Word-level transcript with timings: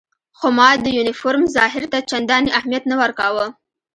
خو 0.37 0.47
ما 0.57 0.69
د 0.85 0.87
یونیفورم 0.97 1.43
ظاهر 1.55 1.83
ته 1.91 1.97
چندانې 2.11 2.55
اهمیت 2.59 2.83
نه 2.91 2.95
ورکاوه. 3.01 3.45